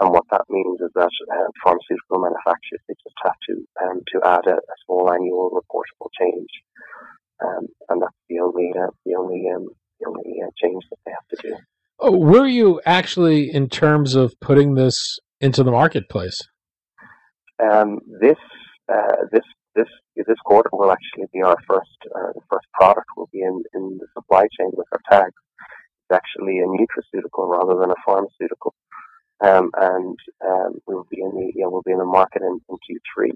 And 0.00 0.10
what 0.10 0.24
that 0.30 0.44
means 0.50 0.80
is 0.80 0.90
that 0.94 1.10
uh, 1.32 1.48
pharmaceutical 1.62 2.18
manufacturers 2.18 2.82
they 2.88 2.94
just 2.98 3.18
have 3.22 3.38
to 3.48 3.54
um, 3.82 3.98
to 4.12 4.16
add 4.26 4.46
a, 4.46 4.58
a, 4.58 4.76
small 4.84 5.10
annual 5.12 5.54
reportable 5.54 6.10
change, 6.18 6.50
um, 7.38 7.66
and 7.88 8.02
that's 8.02 8.22
the 8.28 8.40
only 8.40 8.74
uh, 8.74 8.90
the 9.06 9.14
only 9.14 9.46
um, 9.54 9.68
the 10.12 10.46
uh, 10.46 10.50
change 10.62 10.82
that 10.90 10.98
they 11.06 11.12
have 11.12 11.28
to 11.28 11.48
do. 11.48 11.56
Oh, 12.00 12.16
were 12.16 12.46
you 12.46 12.80
actually 12.84 13.50
in 13.52 13.68
terms 13.68 14.14
of 14.14 14.34
putting 14.40 14.74
this 14.74 15.18
into 15.40 15.62
the 15.62 15.70
marketplace? 15.70 16.40
Um, 17.62 18.00
this 18.20 18.36
uh, 18.92 19.26
this 19.32 19.44
this 19.74 19.86
this 20.16 20.38
quarter 20.44 20.70
will 20.72 20.90
actually 20.90 21.26
be 21.32 21.42
our 21.42 21.56
first 21.68 21.98
uh, 22.14 22.32
first 22.50 22.66
product 22.72 23.06
will 23.16 23.28
be 23.32 23.40
in, 23.40 23.62
in 23.74 23.98
the 23.98 24.06
supply 24.14 24.42
chain 24.58 24.70
with 24.72 24.86
our 24.92 25.00
tags. 25.10 25.34
It's 26.10 26.16
actually 26.16 26.58
a 26.58 26.66
nutraceutical 26.66 27.48
rather 27.48 27.80
than 27.80 27.90
a 27.90 28.02
pharmaceutical, 28.04 28.74
um, 29.42 29.70
and 29.76 30.18
um, 30.46 30.78
we 30.86 30.94
will 30.94 31.06
be 31.10 31.20
in 31.20 31.30
the 31.30 31.52
know, 31.62 31.70
we'll 31.70 31.82
be 31.82 31.92
in 31.92 31.98
the 31.98 32.04
market 32.04 32.42
in, 32.42 32.60
in 32.68 32.76
Q3. 32.76 33.30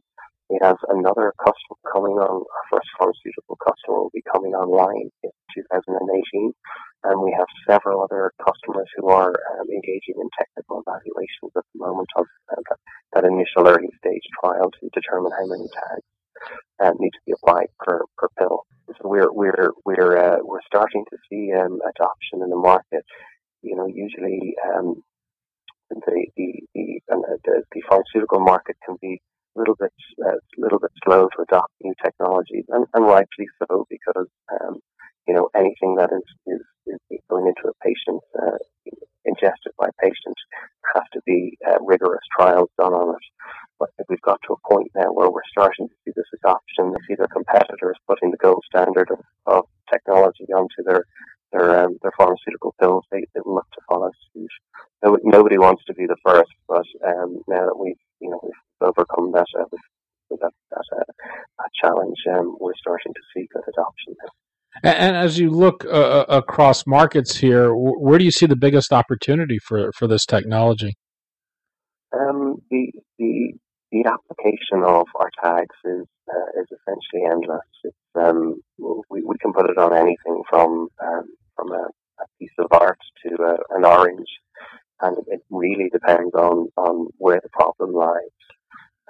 We 0.49 0.59
have 0.63 0.79
another 0.89 1.35
customer 1.37 1.77
coming 1.93 2.17
on. 2.17 2.41
Our 2.41 2.67
first 2.73 2.89
pharmaceutical 2.97 3.57
customer 3.61 4.01
will 4.01 4.15
be 4.15 4.25
coming 4.25 4.57
online 4.57 5.13
in 5.23 5.31
2018, 5.53 6.53
and 7.05 7.21
we 7.21 7.37
have 7.37 7.47
several 7.69 8.01
other 8.01 8.33
customers 8.41 8.89
who 8.97 9.09
are 9.09 9.29
um, 9.29 9.69
engaging 9.69 10.17
in 10.17 10.29
technical 10.41 10.81
evaluations 10.81 11.53
at 11.53 11.69
the 11.69 11.79
moment 11.79 12.09
of 12.17 12.25
uh, 12.49 12.63
that, 12.65 12.81
that, 13.13 13.25
initial 13.29 13.69
early 13.69 13.93
stage 14.01 14.25
trial 14.41 14.73
to 14.73 14.89
determine 14.97 15.33
how 15.37 15.47
many 15.53 15.69
tags 15.69 16.09
uh, 16.81 16.97
need 16.99 17.13
to 17.13 17.25
be 17.27 17.33
applied 17.37 17.69
per, 17.81 18.01
per 18.17 18.29
pill. 18.39 18.65
So 18.89 19.05
we're 19.05 19.31
we're 19.31 19.77
we're 19.85 20.17
uh, 20.17 20.39
we're 20.41 20.65
starting 20.65 21.05
to 21.11 21.17
see 21.29 21.53
um, 21.53 21.77
adoption 21.85 22.41
in 22.41 22.49
the 22.49 22.57
market. 22.57 23.05
You 23.61 23.77
know, 23.77 23.87
usually 23.87 24.57
um, 24.65 25.03
the 25.91 26.27
the 26.37 26.49
the, 26.75 27.01
uh, 27.13 27.37
the 27.45 27.63
the 27.73 27.83
pharmaceutical 27.89 28.41
market 28.41 28.77
can 28.85 28.97
be 29.01 29.21
a 29.59 29.61
little 29.61 29.77
bit 29.79 29.93
uh, 30.25 30.39
little 30.57 30.79
bit 30.79 30.91
slow 31.05 31.29
to 31.29 31.43
adopt 31.43 31.73
new 31.83 31.95
technologies, 32.03 32.65
and, 32.69 32.87
and 32.95 33.05
rightly 33.05 33.47
so 33.59 33.87
because 33.91 34.29
um, 34.53 34.79
you 35.27 35.35
know 35.35 35.49
anything 35.55 35.97
that 35.97 36.11
is, 36.13 36.25
is, 36.47 36.99
is 37.11 37.21
going 37.29 37.47
into 37.47 37.69
a 37.69 37.85
patient 37.85 38.23
uh, 38.41 38.59
ingested 39.25 39.73
by 39.79 39.89
patients 40.01 40.41
has 40.95 41.05
to 41.13 41.21
be 41.27 41.59
uh, 41.67 41.79
rigorous 41.85 42.25
trials 42.39 42.71
done 42.79 42.93
on 42.93 43.15
it. 43.15 43.27
But 43.79 43.91
we've 44.09 44.23
got 44.23 44.41
to 44.47 44.55
a 44.55 44.69
point 44.69 44.91
now 44.97 45.13
where 45.13 45.31
we're 45.31 45.53
starting 45.53 45.89
to 45.89 45.95
see 46.05 46.13
this 46.17 46.27
adoption. 46.43 46.91
We 46.91 46.97
see 47.07 47.15
their 47.15 47.29
competitors 47.29 47.97
putting 48.09 48.31
the 48.31 48.39
gold 48.39 48.65
standard 48.67 49.11
of, 49.11 49.21
of 49.47 49.65
technology 49.93 50.47
onto 50.55 50.83
their 50.85 51.05
their 51.53 51.85
um, 51.85 51.99
their 52.03 52.13
pharmaceutical 52.17 52.75
pills. 52.81 53.05
They, 53.11 53.27
they 53.35 53.41
look 53.45 53.67
to 53.73 53.81
follow 53.89 54.11
suit. 54.33 54.51
Nobody 55.23 55.59
wants 55.59 55.85
to 55.87 55.95
be 55.95 56.07
the 56.07 56.17
first, 56.25 56.51
but 56.69 56.85
um, 57.07 57.43
now 57.47 57.67
that 57.67 57.79
we've 57.79 57.97
overcome 58.89 59.33
that, 59.33 59.47
uh, 59.59 59.65
that, 60.31 60.53
that's 60.71 60.89
a, 60.93 61.03
a 61.63 61.69
challenge 61.83 62.17
um, 62.33 62.57
we're 62.61 62.73
starting 62.81 63.13
to 63.15 63.21
see 63.35 63.47
good 63.53 63.63
adoption 63.69 64.15
now. 64.23 64.31
And, 64.83 65.17
as 65.17 65.39
you 65.39 65.51
look 65.51 65.85
uh, 65.85 65.89
uh 65.89 66.25
across 66.29 66.87
markets 66.87 67.37
here, 67.37 67.75
where 67.75 68.19
do 68.19 68.25
you 68.25 68.31
see 68.31 68.47
the 68.47 68.57
biggest 68.57 68.93
opportunity 68.93 69.59
for, 69.59 69.93
for 69.93 70.07
this 70.07 70.25
technology? 70.27 70.97
Um, 72.13 72.63
the, 72.71 72.93
the 73.19 73.53
the 73.91 74.05
application 74.05 74.85
of 74.85 75.07
our 75.15 75.31
tags 75.43 75.77
is 75.85 76.07
uh, 76.29 76.61
is 76.61 76.67
essentially 76.67 77.25
endless. 77.31 77.65
It's, 77.85 77.97
um, 78.15 78.61
we, 79.09 79.23
we 79.23 79.39
can 79.41 79.53
put 79.53 79.71
it 79.71 79.79
on 79.79 79.95
anything 79.95 80.43
from 80.49 80.89
um, 81.03 81.25
from 81.57 81.73
a, 81.73 81.89
a, 82.21 82.25
piece 82.39 82.53
of 82.59 82.67
art 82.71 82.99
to 83.25 83.35
a, 83.43 83.77
an 83.77 83.85
orange, 83.85 84.29
and 85.01 85.17
it 85.29 85.41
really 85.51 85.89
depends 85.91 86.35
on, 86.35 86.69
on 86.77 87.09
where 87.19 87.41
the 87.43 87.49
problem 87.49 87.93
lies. 87.93 88.31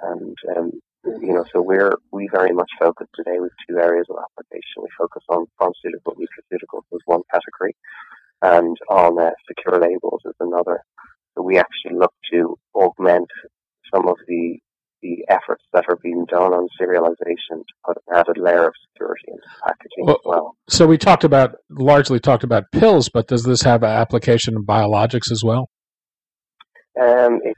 And 0.01 0.35
um, 0.55 0.71
you 1.05 1.33
know, 1.33 1.45
so 1.53 1.61
we're 1.61 1.95
we 2.11 2.29
very 2.31 2.53
much 2.53 2.69
focus 2.79 3.07
today 3.15 3.39
with 3.39 3.51
two 3.67 3.77
areas 3.77 4.07
of 4.09 4.17
application. 4.17 4.83
We 4.83 4.89
focus 4.97 5.23
on 5.29 5.45
pharmaceutical 5.57 6.15
nutraceuticals 6.15 6.83
as 6.93 6.99
one 7.05 7.21
category, 7.31 7.75
and 8.41 8.77
on 8.89 9.19
uh, 9.19 9.31
secure 9.47 9.79
labels 9.79 10.21
as 10.27 10.35
another. 10.39 10.81
So 11.35 11.43
we 11.43 11.57
actually 11.57 11.97
look 11.97 12.13
to 12.33 12.55
augment 12.75 13.29
some 13.93 14.07
of 14.07 14.17
the 14.27 14.57
the 15.01 15.25
efforts 15.29 15.63
that 15.73 15.85
are 15.89 15.97
being 16.03 16.25
done 16.25 16.53
on 16.53 16.67
serialization 16.79 17.59
to 17.59 17.73
put 17.85 17.97
an 18.07 18.17
added 18.17 18.37
layer 18.37 18.67
of 18.67 18.73
security 18.91 19.23
into 19.27 19.47
packaging 19.65 20.05
well, 20.05 20.15
as 20.15 20.21
well. 20.25 20.57
So 20.67 20.87
we 20.87 20.97
talked 20.97 21.23
about 21.23 21.55
largely 21.69 22.19
talked 22.19 22.43
about 22.43 22.65
pills, 22.71 23.09
but 23.09 23.27
does 23.27 23.43
this 23.43 23.61
have 23.61 23.83
an 23.83 23.89
application 23.91 24.55
in 24.55 24.65
biologics 24.65 25.31
as 25.31 25.41
well? 25.43 25.69
Um, 26.99 27.39
it, 27.43 27.55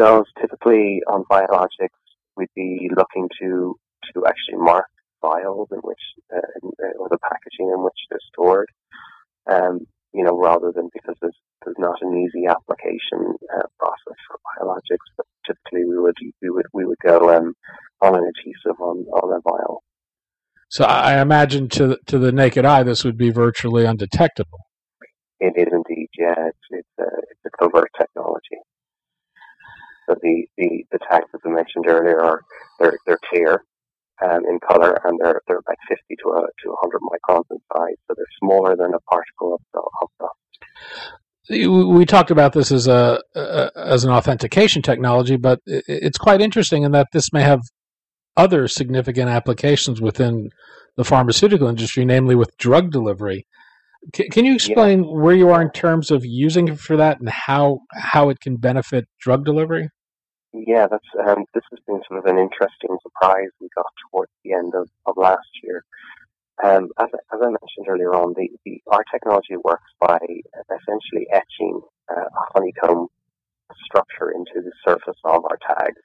it. 0.00 0.26
Typically 0.40 1.00
on 1.06 1.24
biologics, 1.30 2.00
we'd 2.36 2.48
be 2.54 2.90
looking 2.96 3.28
to 3.40 3.76
to 4.14 4.26
actually 4.26 4.58
mark 4.58 4.86
vials 5.22 5.68
in 5.70 5.78
which 5.78 6.00
uh, 6.34 6.38
uh, 6.38 6.98
or 6.98 7.08
the 7.10 7.18
packaging 7.18 7.72
in 7.74 7.82
which 7.84 7.98
they're 8.08 8.18
stored. 8.32 8.68
Um, 9.50 9.86
you 10.12 10.24
know, 10.24 10.36
rather 10.38 10.72
than 10.74 10.88
because 10.92 11.16
there's 11.20 11.36
there's 11.64 11.76
not 11.78 11.96
an 12.00 12.16
easy 12.16 12.46
application 12.46 13.34
uh, 13.54 13.66
process 13.78 14.18
for 14.26 14.38
biologics, 14.58 15.06
but 15.16 15.26
typically 15.46 15.84
we 15.84 15.98
would 15.98 16.16
we 16.42 16.50
would 16.50 16.66
we 16.72 16.84
would 16.84 16.98
go 17.04 17.34
um, 17.36 17.54
on 18.00 18.16
an 18.16 18.24
adhesive 18.24 18.80
on 18.80 19.04
on 19.12 19.36
a 19.36 19.40
vial. 19.40 19.82
So 20.68 20.84
I 20.84 21.20
imagine 21.20 21.68
to 21.70 21.98
to 22.06 22.18
the 22.18 22.32
naked 22.32 22.64
eye, 22.64 22.82
this 22.82 23.04
would 23.04 23.16
be 23.16 23.30
virtually 23.30 23.84
undetectable. 23.84 24.60
It 25.40 25.54
is 25.56 25.68
indeed, 25.72 26.08
yeah. 26.18 26.34
It's 26.48 26.58
it's 26.70 26.88
a, 26.98 27.06
it's 27.30 27.40
a 27.46 27.50
covert 27.58 27.90
technology. 27.98 28.58
So 30.10 30.16
the, 30.20 30.46
the, 30.58 30.84
the 30.90 30.98
tags, 31.08 31.26
as 31.32 31.40
I 31.46 31.50
mentioned 31.50 31.86
earlier, 31.86 32.20
are 32.20 32.40
they're 32.80 32.98
they're 33.06 33.20
clear 33.30 33.62
um, 34.20 34.42
in 34.48 34.58
color 34.66 35.00
and 35.04 35.18
they're 35.22 35.40
they're 35.46 35.58
about 35.58 35.76
fifty 35.88 36.16
to 36.24 36.30
a, 36.30 36.40
to 36.40 36.74
hundred 36.80 37.00
microns 37.06 37.44
in 37.52 37.58
size. 37.72 37.96
So 38.08 38.14
they're 38.16 38.26
smaller 38.42 38.74
than 38.74 38.92
a 38.92 39.00
particle 39.00 39.54
of, 39.54 39.60
of 40.02 40.08
dust 40.18 40.34
we 41.50 42.06
talked 42.06 42.30
about 42.30 42.52
this 42.52 42.70
as 42.70 42.86
a, 42.86 43.20
a, 43.34 43.70
as 43.74 44.04
an 44.04 44.10
authentication 44.10 44.82
technology, 44.82 45.36
but 45.36 45.60
it's 45.66 46.18
quite 46.18 46.40
interesting 46.40 46.84
in 46.84 46.92
that 46.92 47.08
this 47.12 47.32
may 47.32 47.42
have 47.42 47.60
other 48.36 48.68
significant 48.68 49.28
applications 49.28 50.00
within 50.00 50.50
the 50.96 51.04
pharmaceutical 51.04 51.66
industry, 51.66 52.04
namely 52.04 52.36
with 52.36 52.56
drug 52.58 52.92
delivery. 52.92 53.46
C- 54.14 54.28
can 54.28 54.44
you 54.44 54.54
explain 54.54 55.02
yeah. 55.02 55.10
where 55.10 55.34
you 55.34 55.50
are 55.50 55.60
in 55.60 55.70
terms 55.70 56.10
of 56.10 56.24
using 56.24 56.68
it 56.68 56.78
for 56.78 56.96
that 56.96 57.18
and 57.18 57.28
how 57.28 57.80
how 57.92 58.28
it 58.28 58.40
can 58.40 58.56
benefit 58.56 59.06
drug 59.20 59.44
delivery? 59.44 59.88
Yeah, 60.52 60.88
that's 60.90 61.06
um, 61.28 61.44
this 61.54 61.62
has 61.70 61.78
been 61.86 62.00
sort 62.08 62.18
of 62.18 62.26
an 62.26 62.38
interesting 62.38 62.96
surprise 63.02 63.50
we 63.60 63.68
got 63.74 63.86
towards 64.10 64.32
the 64.44 64.52
end 64.52 64.74
of, 64.74 64.88
of 65.06 65.16
last 65.16 65.48
year. 65.62 65.84
Um, 66.62 66.88
as, 66.98 67.08
as, 67.32 67.40
I 67.40 67.46
mentioned 67.46 67.88
earlier 67.88 68.14
on, 68.14 68.34
the, 68.36 68.50
the, 68.66 68.82
our 68.88 69.04
technology 69.12 69.56
works 69.64 69.90
by 69.98 70.18
essentially 70.68 71.26
etching 71.32 71.80
uh, 72.10 72.26
a 72.26 72.44
honeycomb 72.52 73.08
structure 73.84 74.30
into 74.30 74.60
the 74.60 74.72
surface 74.84 75.16
of 75.24 75.44
our 75.44 75.58
tags. 75.66 76.02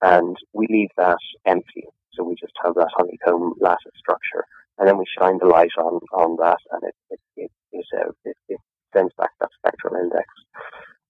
And 0.00 0.36
we 0.54 0.66
leave 0.70 0.88
that 0.96 1.18
empty. 1.44 1.84
So 2.14 2.24
we 2.24 2.36
just 2.40 2.54
have 2.64 2.74
that 2.76 2.88
honeycomb 2.96 3.54
lattice 3.60 3.98
structure. 3.98 4.46
And 4.78 4.88
then 4.88 4.96
we 4.96 5.04
shine 5.18 5.38
the 5.38 5.46
light 5.46 5.76
on, 5.76 6.00
on 6.14 6.36
that 6.40 6.58
and 6.70 6.82
it, 6.84 6.94
it, 7.10 7.20
it, 7.36 7.50
it, 7.72 7.86
uh, 7.98 8.12
it, 8.24 8.36
it 8.48 8.60
sends 8.94 9.12
back 9.18 9.30
that 9.40 9.50
spectral 9.58 9.96
index. 9.96 10.24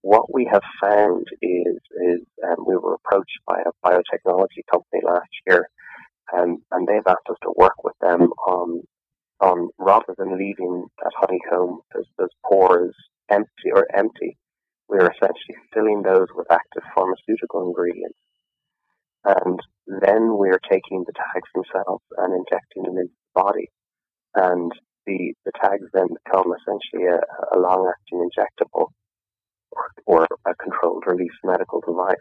What 0.01 0.33
we 0.33 0.49
have 0.51 0.63
found 0.81 1.27
is, 1.41 1.77
is 2.07 2.21
um, 2.43 2.65
we 2.67 2.75
were 2.75 2.95
approached 2.95 3.39
by 3.45 3.61
a 3.61 3.87
biotechnology 3.87 4.63
company 4.71 5.01
last 5.05 5.29
year 5.47 5.69
um, 6.33 6.63
and 6.71 6.87
they've 6.87 7.07
asked 7.07 7.29
us 7.29 7.37
to 7.43 7.53
work 7.57 7.83
with 7.83 7.95
them 8.01 8.21
on 8.47 8.81
on 9.41 9.69
rather 9.79 10.13
than 10.17 10.37
leaving 10.37 10.85
that 11.01 11.11
honeycomb 11.17 11.79
as 11.97 12.05
those 12.17 12.29
pores 12.45 12.93
empty 13.31 13.71
or 13.73 13.87
empty, 13.97 14.37
we're 14.87 15.09
essentially 15.09 15.57
filling 15.73 16.03
those 16.03 16.27
with 16.35 16.51
active 16.51 16.83
pharmaceutical 16.93 17.65
ingredients. 17.65 18.19
And 19.25 19.59
then 19.87 20.37
we're 20.37 20.61
taking 20.69 21.03
the 21.05 21.13
tags 21.13 21.49
themselves 21.55 22.03
and 22.17 22.33
injecting 22.33 22.83
them 22.83 22.97
into 22.97 23.13
the 23.13 23.41
body. 23.41 23.69
And 24.35 24.71
the, 25.05 25.33
the 25.45 25.51
tags 25.59 25.87
then 25.93 26.07
become 26.23 26.53
essentially 26.53 27.09
a, 27.09 27.17
a 27.55 27.59
long 27.59 27.89
acting 27.89 28.21
injectable 28.21 28.89
or, 30.05 30.27
a 30.45 30.55
controlled 30.55 31.03
release 31.05 31.31
medical 31.43 31.81
device. 31.81 32.15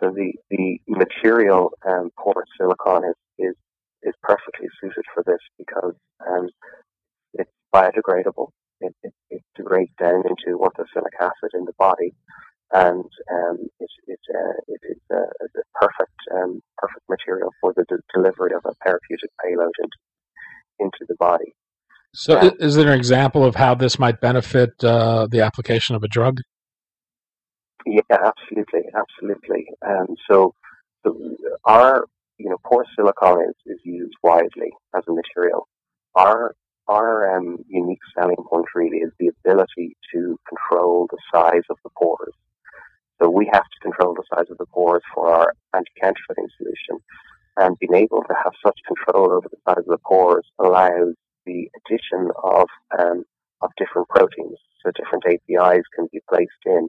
So 0.00 0.10
the, 0.10 0.32
the 0.50 0.80
material 0.86 1.70
um, 1.86 2.10
porous 2.18 2.48
silicon 2.58 3.04
is, 3.04 3.16
is, 3.38 3.54
is 4.02 4.14
perfectly 4.22 4.68
suited 4.80 5.04
for 5.14 5.22
this 5.26 5.40
because 5.58 5.94
um, 6.26 6.48
it's 7.34 7.50
biodegradable. 7.74 8.48
It, 8.80 8.94
it, 9.02 9.14
it, 9.30 9.42
degrades 9.56 9.92
down 9.98 10.24
into 10.26 10.58
orthosilicic 10.58 11.14
acid 11.20 11.50
in 11.54 11.64
the 11.64 11.72
body, 11.78 12.12
and 12.72 13.04
um, 13.32 13.58
it's, 13.78 13.92
it's, 14.08 14.22
uh, 14.34 14.58
it 14.66 14.80
is 14.90 14.98
a, 15.12 15.14
a 15.14 15.62
perfect 15.74 16.18
um, 16.34 16.60
perfect 16.78 17.04
material 17.08 17.50
for 17.60 17.72
the 17.76 17.84
de- 17.88 18.02
delivery 18.12 18.52
of 18.54 18.62
a 18.64 18.74
therapeutic 18.84 19.30
payload 19.44 19.72
into 19.78 19.98
into 20.80 21.06
the 21.08 21.14
body. 21.16 21.54
So, 22.14 22.52
is 22.60 22.74
there 22.74 22.88
an 22.88 22.98
example 22.98 23.44
of 23.44 23.54
how 23.54 23.74
this 23.74 23.98
might 23.98 24.20
benefit 24.20 24.72
uh, 24.84 25.26
the 25.30 25.40
application 25.40 25.96
of 25.96 26.02
a 26.02 26.08
drug? 26.08 26.40
Yeah, 27.86 28.02
absolutely, 28.10 28.82
absolutely. 28.94 29.66
Um, 29.86 30.14
so, 30.30 30.54
so 31.04 31.36
our 31.64 32.04
you 32.38 32.50
know 32.50 32.58
porous 32.64 32.88
silicon 32.96 33.48
is, 33.48 33.54
is 33.74 33.80
used 33.84 34.14
widely 34.22 34.72
as 34.94 35.04
a 35.08 35.12
material. 35.12 35.68
Our 36.14 36.54
our 36.88 37.36
um, 37.36 37.64
unique 37.68 38.00
selling 38.14 38.36
point 38.48 38.66
really 38.74 38.98
is 38.98 39.12
the 39.18 39.28
ability 39.28 39.96
to 40.12 40.38
control 40.48 41.08
the 41.10 41.18
size 41.32 41.62
of 41.70 41.78
the 41.82 41.90
pores. 41.96 42.34
So 43.20 43.30
we 43.30 43.48
have 43.52 43.62
to 43.62 43.80
control 43.80 44.14
the 44.14 44.24
size 44.34 44.50
of 44.50 44.58
the 44.58 44.66
pores 44.66 45.02
for 45.14 45.32
our 45.32 45.54
anti-counterfeiting 45.74 46.48
solution, 46.58 47.02
and 47.56 47.78
being 47.78 47.94
able 47.94 48.22
to 48.22 48.34
have 48.44 48.52
such 48.64 48.78
control 48.86 49.32
over 49.32 49.48
the 49.48 49.56
size 49.66 49.78
of 49.78 49.86
the 49.86 49.98
pores 50.04 50.44
allows 50.58 51.14
the 51.14 51.21
addition 51.92 52.30
of 52.42 52.66
um, 52.98 53.24
of 53.60 53.70
different 53.76 54.08
proteins. 54.08 54.58
So 54.84 54.90
different 54.96 55.24
APIs 55.26 55.84
can 55.94 56.08
be 56.12 56.20
placed 56.28 56.50
in 56.66 56.88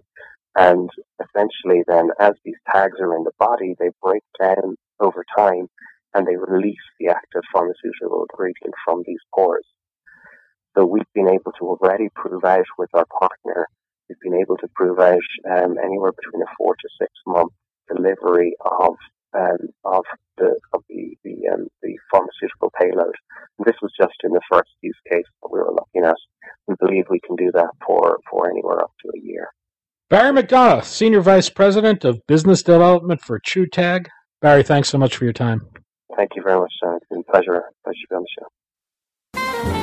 and 0.56 0.90
essentially 1.20 1.84
then 1.88 2.10
as 2.20 2.34
these 2.46 2.58
tags 2.72 3.00
are 3.00 3.16
in 3.16 3.24
the 3.24 3.32
body, 3.40 3.76
they 3.80 3.90
break 4.02 4.24
down 4.40 4.76
over 5.00 5.24
time 5.36 5.68
and 6.14 6.28
they 6.28 6.36
release 6.36 6.86
the 7.00 7.08
active 7.08 7.42
pharmaceutical 7.52 8.26
ingredient 8.30 8.76
from 8.86 9.04
these 9.06 9.20
pores. 9.34 9.66
So 10.78 10.86
we've 10.86 11.12
been 11.14 11.30
able 11.30 11.52
to 11.60 11.66
already 11.66 12.10
prove 12.16 12.44
out 12.44 12.66
with 12.78 12.90
our 12.94 13.06
partner, 13.20 13.68
we've 14.10 14.20
been 14.22 14.40
able 14.40 14.58
to 14.58 14.68
prove 14.76 15.00
out 15.00 15.22
um, 15.52 15.76
anywhere 15.84 16.12
between 16.12 16.44
a 16.44 16.52
four 16.58 16.76
to 16.76 16.90
six 17.00 17.12
month 17.26 17.52
delivery 17.94 18.56
of 18.64 18.96
um, 19.36 19.70
of 19.86 20.04
the 20.38 20.56
of 20.74 20.84
the 20.90 21.18
the, 21.24 21.36
um, 21.54 21.68
the 21.82 21.96
pharmaceutical 22.12 22.72
payload. 22.80 23.16
And 23.58 23.66
this 23.66 23.76
was 23.82 23.92
just 24.00 24.16
in 24.24 24.32
the 24.32 24.42
first 24.52 24.70
use 24.82 24.98
case 25.10 25.26
that 25.42 25.50
we 25.52 25.60
were 25.60 25.74
looking 25.74 26.04
at. 26.04 26.16
We 26.68 26.76
believe 26.80 27.06
we 27.10 27.20
can 27.20 27.36
do 27.36 27.52
that 27.54 27.70
for, 27.86 28.20
for 28.30 28.50
anywhere 28.50 28.82
up 28.82 28.92
to 29.02 29.12
a 29.16 29.22
year. 29.22 29.50
Barry 30.10 30.32
McDonough, 30.32 30.84
Senior 30.84 31.22
Vice 31.22 31.50
President 31.50 32.06
of 32.06 32.26
Business 32.28 32.62
Development 32.64 33.22
for 33.22 33.40
TruTag. 33.40 34.08
Barry, 34.42 34.64
thanks 34.64 34.90
so 34.90 34.98
much 34.98 35.16
for 35.16 35.24
your 35.24 35.34
time. 35.34 35.68
Thank 36.16 36.32
you 36.36 36.44
very 36.44 36.60
much, 36.60 36.72
John. 36.84 36.98
It's 36.98 37.08
been 37.10 37.24
a 37.28 37.32
pleasure, 37.32 37.64
pleasure 37.84 37.98
to 38.02 38.08
be 38.10 38.16
on 38.16 38.24
the 38.24 39.74
show. 39.74 39.83